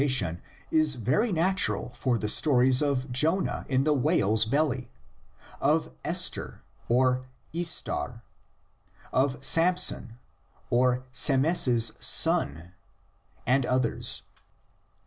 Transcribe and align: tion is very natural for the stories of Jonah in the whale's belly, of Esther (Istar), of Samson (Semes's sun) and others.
tion 0.09 0.41
is 0.71 0.95
very 0.95 1.31
natural 1.31 1.89
for 1.89 2.17
the 2.17 2.27
stories 2.27 2.81
of 2.81 3.11
Jonah 3.11 3.67
in 3.69 3.83
the 3.83 3.93
whale's 3.93 4.45
belly, 4.45 4.89
of 5.59 5.91
Esther 6.03 6.63
(Istar), 7.53 8.23
of 9.13 9.45
Samson 9.45 10.17
(Semes's 11.13 11.91
sun) 11.99 12.73
and 13.45 13.63
others. 13.63 14.23